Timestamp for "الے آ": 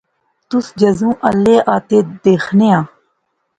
1.27-1.75